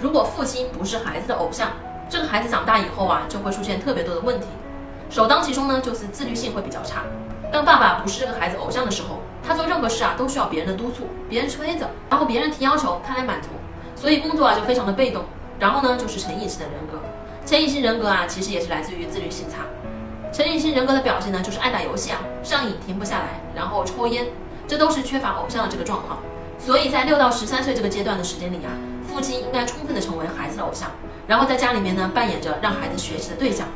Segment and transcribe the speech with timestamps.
[0.00, 1.68] 如果父亲不是孩子的偶像，
[2.08, 4.46] 这个孩子长大以后啊，就会出现特别多的问题。
[5.10, 7.02] 首当其冲呢，就是自律性会比较差。
[7.52, 13.48] 当爸爸不是这个孩子偶像的时候，他做任何事啊都需要别人的督促，别人催着，然后别人提要求他来满足，
[13.94, 15.22] 所以工作啊就非常的被动。
[15.58, 16.98] 然后呢，就是成瘾性的人格。
[17.44, 19.58] 成瘾性人格啊，其实也是来自于自律性差。
[20.32, 24.28] 成瘾性人格的表现呢，就是爱打游戏啊，上瘾停不下来，然后抽烟，
[24.66, 26.18] 这都是缺乏偶像的这个状况。
[26.58, 28.70] 所以在六到十三岁这个阶段的时间里啊，
[29.12, 30.88] 父亲应该充分的成为孩子的偶像，
[31.26, 33.66] 然后在家里面呢扮演着让孩子学习的对象。